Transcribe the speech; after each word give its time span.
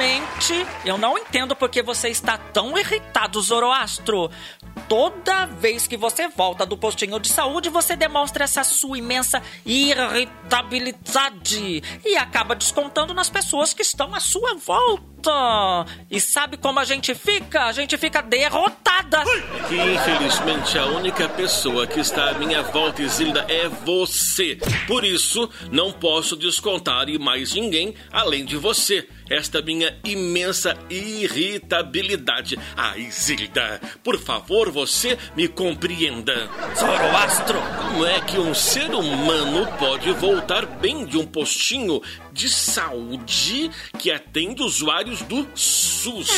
Sinceramente, 0.00 0.66
eu 0.86 0.96
não 0.96 1.18
entendo 1.18 1.54
por 1.54 1.68
que 1.68 1.82
você 1.82 2.08
está 2.08 2.38
tão 2.38 2.78
irritado, 2.78 3.38
Zoroastro. 3.42 4.30
Toda 4.88 5.44
vez 5.44 5.86
que 5.86 5.94
você 5.94 6.26
volta 6.26 6.64
do 6.64 6.78
postinho 6.78 7.20
de 7.20 7.28
saúde, 7.28 7.68
você 7.68 7.94
demonstra 7.94 8.44
essa 8.44 8.64
sua 8.64 8.96
imensa 8.96 9.42
irritabilidade 9.66 11.82
e 12.02 12.16
acaba 12.16 12.56
descontando 12.56 13.12
nas 13.12 13.28
pessoas 13.28 13.74
que 13.74 13.82
estão 13.82 14.14
à 14.14 14.20
sua 14.20 14.54
volta. 14.54 15.19
E 16.10 16.20
sabe 16.20 16.56
como 16.56 16.80
a 16.80 16.84
gente 16.84 17.14
fica? 17.14 17.64
A 17.64 17.72
gente 17.72 17.96
fica 17.96 18.22
derrotada. 18.22 19.22
Que 19.68 19.76
infelizmente 19.76 20.78
a 20.78 20.86
única 20.86 21.28
pessoa 21.28 21.86
que 21.86 22.00
está 22.00 22.30
à 22.30 22.34
minha 22.34 22.62
volta, 22.62 23.02
Isilda, 23.02 23.44
é 23.48 23.68
você. 23.68 24.58
Por 24.86 25.04
isso, 25.04 25.48
não 25.70 25.92
posso 25.92 26.36
descontar 26.36 27.08
em 27.08 27.18
mais 27.18 27.54
ninguém 27.54 27.94
além 28.12 28.44
de 28.44 28.56
você 28.56 29.06
esta 29.30 29.62
minha 29.62 29.96
imensa 30.04 30.76
irritabilidade. 30.90 32.58
Ah, 32.76 32.98
Isilda, 32.98 33.80
por 34.02 34.18
favor, 34.18 34.70
você 34.70 35.16
me 35.36 35.46
compreenda. 35.46 36.50
Zoroastro! 36.76 37.60
Como 37.78 38.04
é 38.04 38.20
que 38.20 38.38
um 38.38 38.52
ser 38.52 38.92
humano 38.92 39.66
pode 39.78 40.10
voltar 40.12 40.66
bem 40.66 41.04
de 41.06 41.16
um 41.16 41.24
postinho 41.24 42.02
de 42.32 42.48
saúde 42.48 43.70
que 43.98 44.10
atende 44.10 44.62
usuários 44.62 45.09
do 45.22 45.46
SUS? 45.54 46.28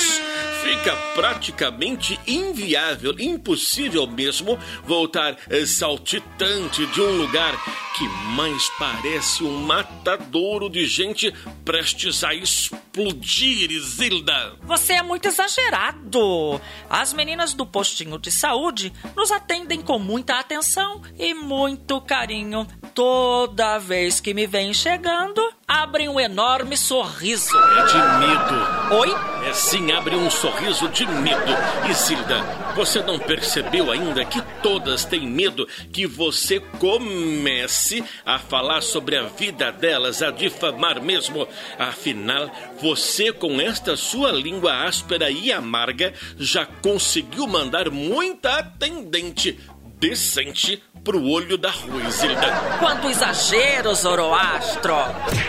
Fica 0.63 0.97
praticamente 1.15 2.19
inviável, 2.27 3.15
impossível 3.19 4.07
mesmo, 4.07 4.59
voltar 4.85 5.37
eh, 5.51 5.67
saltitante 5.67 6.87
de 6.87 7.01
um 7.01 7.17
lugar 7.17 7.53
que 7.95 8.09
mais 8.35 8.69
parece 8.79 9.45
um 9.45 9.59
matadouro 9.59 10.71
de 10.71 10.87
gente 10.87 11.33
prestes 11.65 12.25
a 12.25 12.33
explodir, 12.35 13.71
Isilda. 13.71 14.57
Você 14.63 14.95
é 14.95 15.03
muito 15.03 15.27
exagerado. 15.27 16.61
As 16.89 17.13
meninas 17.13 17.55
do 17.55 17.67
postinho 17.67 18.19
de 18.19 18.31
saúde 18.31 18.93
nos 19.17 19.31
atendem 19.31 19.83
com 19.83 19.99
muita 19.99 20.39
atenção 20.39 21.03
e 21.19 21.35
muito 21.35 22.01
carinho. 22.01 22.67
Toda 22.95 23.79
vez 23.79 24.21
que 24.21 24.33
me 24.33 24.47
vêm 24.47 24.73
chegando, 24.73 25.43
abrem 25.83 26.09
um 26.09 26.21
enorme 26.21 26.77
sorriso. 26.77 27.57
É 27.59 27.87
de 27.87 27.99
medo. 28.21 28.95
Oi? 29.01 29.33
É 29.49 29.53
sim, 29.53 29.91
abre 29.91 30.15
um 30.15 30.31
sorriso 30.31 30.89
de 30.91 31.05
medo. 31.05 31.53
Isilda, 31.91 32.41
você 32.77 33.03
não 33.03 33.19
percebeu 33.19 33.91
ainda 33.91 34.25
que 34.25 34.41
todas 34.63 35.05
têm 35.05 35.27
medo 35.27 35.67
que 35.93 36.07
você 36.07 36.61
comece 36.61 38.05
a 38.25 38.39
falar 38.39 38.81
sobre 38.81 39.17
a 39.17 39.25
vida 39.25 39.73
delas, 39.73 40.23
a 40.23 40.31
difamar 40.31 41.03
mesmo? 41.03 41.49
Afinal, 41.77 42.49
você 42.81 43.33
com 43.33 43.61
esta 43.61 43.97
sua 43.97 44.31
língua 44.31 44.85
áspera 44.87 45.29
e 45.31 45.51
amarga 45.51 46.15
já 46.39 46.65
conseguiu 46.65 47.49
mandar 47.49 47.91
muita 47.91 48.59
atendente 48.59 49.59
decente 50.03 50.83
pro 51.05 51.23
olho 51.23 51.57
da 51.57 51.71
rua, 51.71 52.03
Isilda. 52.03 52.49
Quanto 52.81 53.09
exagero, 53.09 53.95
Zoroastro! 53.95 54.97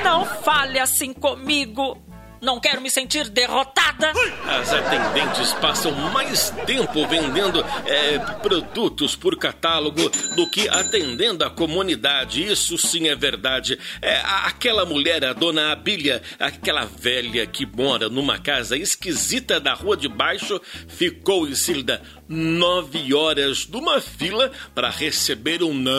Não 0.03 0.25
fale 0.25 0.77
assim 0.77 1.11
comigo! 1.11 2.12
Não 2.43 2.59
quero 2.59 2.81
me 2.81 2.91
sentir 2.91 3.29
derrotada! 3.29 4.11
As 4.45 4.73
atendentes 4.73 5.53
passam 5.61 5.93
mais 6.11 6.49
tempo 6.65 7.07
vendendo 7.07 7.63
é, 7.85 8.19
produtos 8.41 9.15
por 9.15 9.37
catálogo 9.37 10.09
do 10.35 10.49
que 10.49 10.67
atendendo 10.67 11.45
a 11.45 11.49
comunidade. 11.49 12.43
Isso 12.43 12.77
sim 12.77 13.07
é 13.07 13.15
verdade. 13.15 13.79
É, 14.01 14.17
aquela 14.43 14.85
mulher, 14.85 15.23
a 15.23 15.31
dona 15.31 15.71
Abília, 15.71 16.21
aquela 16.37 16.83
velha 16.83 17.47
que 17.47 17.65
mora 17.65 18.09
numa 18.09 18.37
casa 18.37 18.75
esquisita 18.75 19.57
da 19.57 19.73
rua 19.73 19.95
de 19.95 20.09
baixo, 20.09 20.59
ficou, 20.89 21.47
Isilda, 21.47 22.01
nove 22.27 23.13
horas 23.13 23.65
numa 23.69 24.01
fila 24.01 24.51
para 24.75 24.89
receber 24.89 25.63
um 25.63 25.73
não 25.73 25.93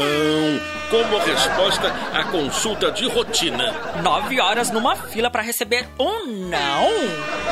como 0.90 1.16
resposta 1.24 1.88
à 2.12 2.24
consulta 2.24 2.92
de 2.92 3.06
rotina. 3.06 3.72
Nove 4.02 4.38
horas 4.38 4.70
numa 4.70 4.94
fila 4.94 5.30
para 5.30 5.42
receber 5.42 5.88
um 5.98 6.33
não? 6.34 6.88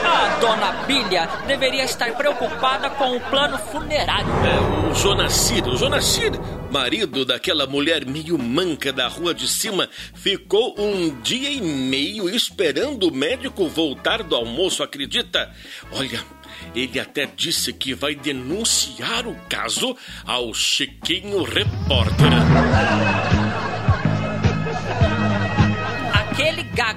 A 0.04 0.38
dona 0.40 0.72
Bília 0.86 1.28
deveria 1.46 1.84
estar 1.84 2.12
preocupada 2.16 2.90
com 2.90 3.16
o 3.16 3.20
plano 3.20 3.56
funerário. 3.58 4.28
É, 4.44 4.90
o 4.90 4.94
Jonacir, 4.94 5.66
o 5.66 5.76
Jonacir, 5.76 6.32
marido 6.70 7.24
daquela 7.24 7.66
mulher 7.66 8.04
meio 8.04 8.36
manca 8.36 8.92
da 8.92 9.08
rua 9.08 9.32
de 9.32 9.46
cima, 9.46 9.88
ficou 10.14 10.74
um 10.78 11.20
dia 11.20 11.50
e 11.50 11.60
meio 11.60 12.28
esperando 12.28 13.08
o 13.08 13.14
médico 13.14 13.68
voltar 13.68 14.22
do 14.22 14.34
almoço, 14.34 14.82
acredita? 14.82 15.50
Olha, 15.92 16.20
ele 16.74 16.98
até 16.98 17.28
disse 17.36 17.72
que 17.72 17.94
vai 17.94 18.14
denunciar 18.14 19.26
o 19.26 19.36
caso 19.48 19.96
ao 20.26 20.52
Chiquinho 20.52 21.42
Repórter. 21.42 22.32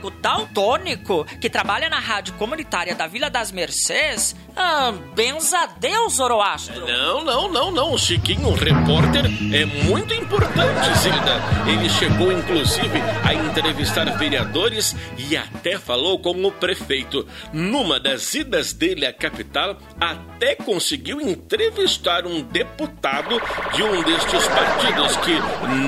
Gago 0.06 0.12
daltônico 0.12 1.26
que 1.40 1.50
trabalha 1.50 1.90
na 1.90 2.00
rádio 2.00 2.34
comunitária 2.36 2.96
da 2.96 3.08
Vila 3.08 3.30
das 3.30 3.52
Mercês 3.52 4.36
ah, 4.58 4.94
benza 5.14 5.68
Deus, 5.80 6.14
Zoroastro. 6.14 6.88
Não, 6.88 7.24
não, 7.26 7.52
não, 7.52 7.72
não. 7.72 7.94
O 7.94 7.98
Chiquinho, 7.98 8.54
repórter, 8.54 9.26
é 9.54 9.66
muito 9.66 10.14
importante, 10.14 10.98
Zilda. 11.00 11.42
Ele 11.68 11.90
chegou, 11.90 12.32
inclusive, 12.32 13.02
a 13.24 13.34
entrevistar 13.34 14.06
vereadores 14.18 14.96
e 15.18 15.36
até 15.36 15.78
falou 15.78 16.20
com 16.20 16.32
o 16.46 16.52
prefeito. 16.52 17.28
Numa 17.52 18.00
das 18.00 18.34
idas 18.34 18.72
dele 18.72 19.06
à 19.06 19.12
capital, 19.12 19.78
até 20.00 20.56
conseguiu 20.56 21.20
entrevistar 21.20 22.26
um 22.26 22.42
deputado 22.42 23.42
de 23.74 23.84
um 23.84 24.04
destes 24.04 24.48
partidos 24.48 25.18
que 25.18 25.34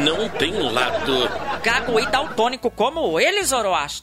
não 0.04 0.28
tem 0.28 0.52
lado. 0.70 1.30
Gago 1.64 2.00
e 2.00 2.06
daltônico 2.08 2.70
como 2.70 3.18
ele, 3.18 3.46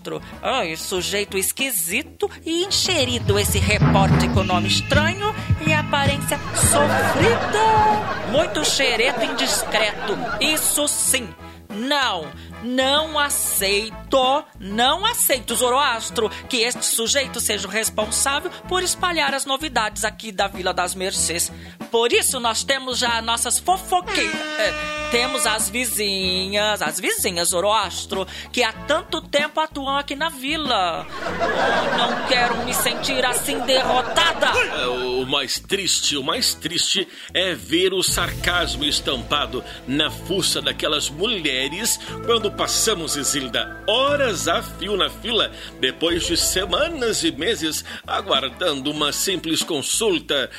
Zoroastro. 0.05 0.23
Ai, 0.43 0.77
sujeito 0.77 1.39
esquisito 1.39 2.31
e 2.45 2.65
encherido 2.65 3.39
esse 3.39 3.59
repórter 3.59 4.25
econômico 4.25 4.45
nome 4.45 4.69
estranho 4.69 5.35
e 5.67 5.73
aparência 5.73 6.39
sofrida. 6.55 8.31
Muito 8.31 8.65
xereto 8.65 9.23
e 9.23 9.27
indiscreto. 9.27 10.17
Isso 10.41 10.87
sim. 10.87 11.29
Não, 11.71 12.27
não 12.65 13.19
aceito, 13.19 14.45
não 14.59 15.05
aceito, 15.05 15.55
Zoroastro, 15.55 16.31
que 16.49 16.59
este 16.59 16.87
sujeito 16.87 17.39
seja 17.39 17.69
o 17.69 17.71
responsável 17.71 18.51
por 18.67 18.83
espalhar 18.83 19.35
as 19.35 19.45
novidades 19.45 20.05
aqui 20.05 20.33
da 20.33 20.49
Vila 20.49 20.73
das 20.73 20.95
Mercês. 20.95 21.53
Por 21.91 22.13
isso 22.13 22.41
nós 22.41 22.65
temos 22.65 22.99
já 22.99 23.21
nossas 23.21 23.59
fofoqueiras. 23.59 24.35
É, 24.59 25.11
temos 25.11 25.47
as 25.47 25.69
vizinhas, 25.69 26.81
as 26.81 26.99
vizinhas 26.99 27.51
Zoroastro, 27.51 28.27
que 28.51 28.63
há 28.63 28.73
tanto 28.73 29.21
tempo 29.21 29.61
atuam 29.61 29.97
aqui 29.97 30.17
na 30.17 30.31
vila. 30.31 31.07
Oh, 31.07 31.97
não 31.99 32.27
quero 32.27 32.65
me 32.65 32.73
sentir 32.73 33.25
assim 33.25 33.59
derrotada. 33.61 34.47
É, 34.81 34.87
o 34.87 35.27
mais 35.27 35.59
triste, 35.59 36.17
o 36.17 36.23
mais 36.23 36.55
triste 36.55 37.07
é 37.33 37.55
ver 37.55 37.93
o 37.93 38.03
sarcasmo 38.03 38.85
estampado 38.85 39.63
na 39.87 40.11
fuça 40.11 40.63
daquelas 40.63 41.11
mulheres 41.11 42.01
quando 42.25 42.54
passamos, 42.57 43.17
Isilda, 43.17 43.83
horas 43.87 44.49
a 44.49 44.63
fio 44.63 44.97
na 44.97 45.11
fila, 45.11 45.51
depois 45.81 46.27
de 46.27 46.37
semanas 46.37 47.25
e 47.25 47.33
meses 47.33 47.85
aguardando 48.07 48.91
uma 48.91 49.13
simples 49.13 49.63
consulta. 49.63 50.51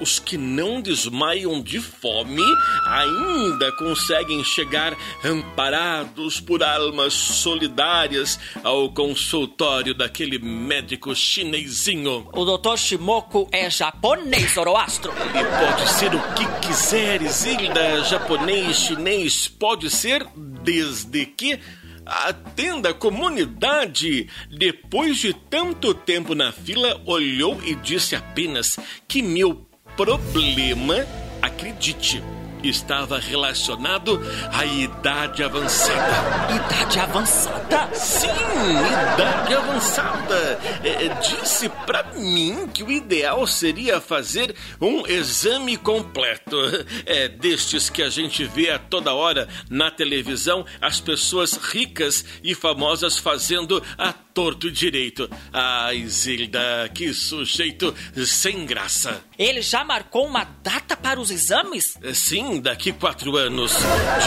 Os 0.00 0.18
que 0.18 0.36
não 0.36 0.80
desmaiam 0.80 1.62
de 1.62 1.80
fome 1.80 2.42
ainda 2.86 3.70
conseguem 3.72 4.42
chegar 4.44 4.96
amparados 5.24 6.40
por 6.40 6.62
almas 6.62 7.12
solidárias 7.12 8.38
ao 8.62 8.90
consultório 8.90 9.94
daquele 9.94 10.38
médico 10.38 11.14
chinesinho. 11.14 12.28
O 12.32 12.44
doutor 12.44 12.78
Shimoku 12.78 13.48
é 13.52 13.70
japonês, 13.70 14.54
Zoroastro. 14.54 15.12
Ele 15.34 15.48
pode 15.48 15.88
ser 15.90 16.14
o 16.14 16.20
que 16.34 16.66
quiser, 16.66 17.22
Zilda. 17.28 18.04
Japonês, 18.04 18.76
chinês, 18.76 19.48
pode 19.48 19.90
ser 19.90 20.26
desde 20.68 21.24
que 21.24 21.58
atenda 22.04 22.90
a 22.90 22.94
comunidade. 22.94 24.28
Depois 24.50 25.16
de 25.16 25.32
tanto 25.32 25.94
tempo 25.94 26.34
na 26.34 26.52
fila, 26.52 27.00
olhou 27.06 27.58
e 27.64 27.74
disse 27.74 28.14
apenas 28.14 28.78
que 29.08 29.22
meu 29.22 29.66
problema, 29.96 31.06
acredite, 31.40 32.22
estava 32.62 33.18
relacionado 33.18 34.20
à 34.52 34.64
idade 34.64 35.42
avançada. 35.42 36.54
Idade 36.54 36.98
avançada? 37.00 37.94
Sim, 37.94 38.28
idade 38.28 39.54
avançada. 39.54 40.60
É, 40.82 41.06
é 41.06 41.08
disse 41.20 41.68
para 41.68 42.04
mim 42.14 42.68
que 42.72 42.82
o 42.82 42.90
ideal 42.90 43.46
seria 43.46 44.00
fazer 44.00 44.54
um 44.80 45.06
exame 45.06 45.76
completo. 45.76 46.56
É 47.06 47.28
destes 47.28 47.88
que 47.88 48.02
a 48.02 48.08
gente 48.08 48.44
vê 48.44 48.70
a 48.70 48.78
toda 48.78 49.14
hora 49.14 49.48
na 49.70 49.90
televisão 49.90 50.64
as 50.80 51.00
pessoas 51.00 51.54
ricas 51.54 52.24
e 52.42 52.54
famosas 52.54 53.18
fazendo 53.18 53.82
a 53.96 54.12
torto 54.34 54.68
e 54.68 54.70
direito. 54.70 55.28
Ah, 55.52 55.92
Isilda, 55.94 56.90
que 56.94 57.12
sujeito 57.12 57.94
sem 58.26 58.64
graça. 58.66 59.22
Ele 59.38 59.62
já 59.62 59.84
marcou 59.84 60.26
uma 60.26 60.44
data 60.44 60.96
para 60.96 61.20
os 61.20 61.30
exames? 61.30 61.98
Sim, 62.14 62.60
daqui 62.60 62.92
quatro 62.92 63.36
anos. 63.36 63.72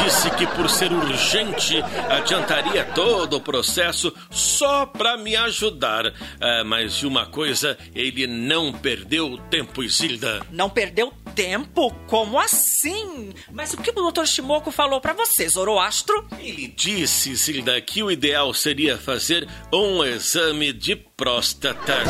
Disse 0.03 0.29
que 0.31 0.47
por 0.47 0.69
ser 0.69 0.91
urgente 0.91 1.81
adiantaria 2.09 2.85
todo 2.85 3.37
o 3.37 3.41
processo 3.41 4.13
só 4.29 4.85
para 4.85 5.17
me 5.17 5.35
ajudar. 5.35 6.13
Ah, 6.39 6.63
mas 6.65 6.95
de 6.95 7.07
uma 7.07 7.25
coisa, 7.25 7.77
ele 7.93 8.27
não 8.27 8.71
perdeu 8.71 9.37
tempo, 9.49 9.83
Isilda. 9.83 10.45
Não 10.51 10.69
perdeu 10.69 11.13
tempo? 11.35 11.91
Como 12.07 12.39
assim? 12.39 13.33
Mas 13.51 13.73
o 13.73 13.77
que 13.77 13.91
o 13.91 14.11
Dr. 14.11 14.25
Shimoku 14.25 14.71
falou 14.71 15.01
para 15.01 15.13
você, 15.13 15.47
Zoroastro? 15.47 16.27
Ele 16.39 16.67
disse, 16.67 17.31
Isilda, 17.31 17.79
que 17.81 18.03
o 18.03 18.11
ideal 18.11 18.53
seria 18.53 18.97
fazer 18.97 19.47
um 19.73 20.03
exame 20.03 20.71
de 20.73 20.95
próstata. 20.95 22.03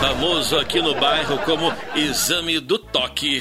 Famoso 0.00 0.58
aqui 0.58 0.80
no 0.82 0.94
bairro 0.94 1.38
como 1.38 1.72
exame 1.94 2.60
do 2.60 2.78
toque. 2.78 3.40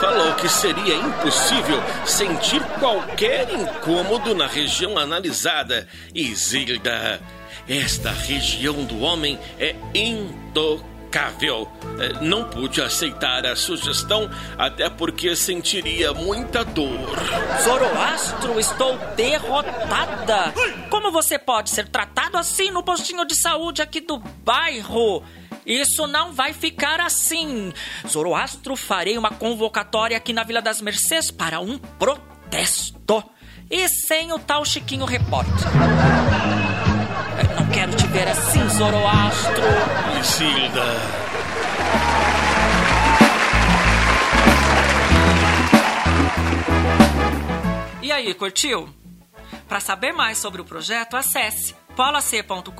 Falou 0.00 0.34
que 0.34 0.48
seria 0.48 0.94
impossível 0.94 1.82
sentir 2.04 2.62
qualquer 2.78 3.48
incômodo 3.52 4.34
na 4.34 4.46
região 4.46 4.98
analisada. 4.98 5.88
Isilda, 6.14 7.20
esta 7.66 8.10
região 8.10 8.84
do 8.84 9.00
homem 9.00 9.38
é 9.58 9.74
intocável. 9.94 10.95
É, 11.98 12.24
não 12.24 12.44
pude 12.44 12.80
aceitar 12.82 13.46
a 13.46 13.56
sugestão, 13.56 14.28
até 14.58 14.90
porque 14.90 15.34
sentiria 15.34 16.12
muita 16.12 16.64
dor. 16.64 17.08
Zoroastro, 17.62 18.60
estou 18.60 18.98
derrotada. 19.16 20.52
Como 20.90 21.10
você 21.10 21.38
pode 21.38 21.70
ser 21.70 21.88
tratado 21.88 22.36
assim 22.36 22.70
no 22.70 22.82
postinho 22.82 23.24
de 23.24 23.34
saúde 23.34 23.80
aqui 23.80 24.00
do 24.00 24.18
bairro? 24.18 25.22
Isso 25.64 26.06
não 26.06 26.32
vai 26.32 26.52
ficar 26.52 27.00
assim. 27.00 27.72
Zoroastro, 28.06 28.76
farei 28.76 29.18
uma 29.18 29.30
convocatória 29.30 30.16
aqui 30.16 30.32
na 30.32 30.44
Vila 30.44 30.62
das 30.62 30.80
Mercês 30.80 31.30
para 31.30 31.60
um 31.60 31.78
protesto. 31.78 33.24
E 33.68 33.88
sem 33.88 34.32
o 34.32 34.38
tal 34.38 34.64
Chiquinho 34.64 35.04
Repórter. 35.04 35.66
Quero 37.76 37.94
te 37.94 38.06
ver 38.06 38.26
assim, 38.26 38.66
Zoroastro. 38.70 39.62
Isilda. 40.18 40.82
E 48.00 48.10
aí, 48.10 48.32
curtiu? 48.32 48.88
Para 49.68 49.78
saber 49.80 50.12
mais 50.12 50.38
sobre 50.38 50.62
o 50.62 50.64
projeto, 50.64 51.18
acesse 51.18 51.74
polac.com.br 51.94 52.70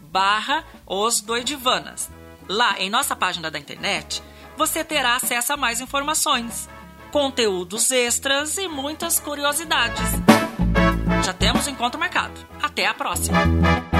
barra 0.00 0.64
Os 0.86 1.20
Doidivanas. 1.20 2.10
Lá 2.48 2.76
em 2.78 2.88
nossa 2.88 3.14
página 3.14 3.50
da 3.50 3.58
internet, 3.58 4.22
você 4.56 4.82
terá 4.82 5.16
acesso 5.16 5.52
a 5.52 5.56
mais 5.58 5.82
informações, 5.82 6.66
conteúdos 7.10 7.90
extras 7.90 8.56
e 8.56 8.68
muitas 8.68 9.20
curiosidades. 9.20 10.31
Já 11.24 11.32
temos 11.32 11.68
encontro 11.68 12.00
marcado. 12.00 12.34
Até 12.60 12.86
a 12.86 12.94
próxima! 12.94 13.91